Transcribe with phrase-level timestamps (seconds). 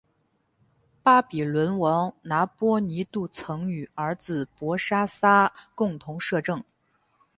[1.03, 6.63] 巴比伦王拿波尼度曾与儿子伯沙撒共同摄政。